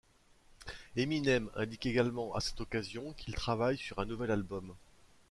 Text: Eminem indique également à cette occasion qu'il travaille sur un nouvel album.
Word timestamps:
Eminem 0.95 1.51
indique 1.55 1.85
également 1.85 2.33
à 2.33 2.41
cette 2.41 2.59
occasion 2.59 3.13
qu'il 3.19 3.35
travaille 3.35 3.77
sur 3.77 3.99
un 3.99 4.05
nouvel 4.05 4.31
album. 4.31 4.73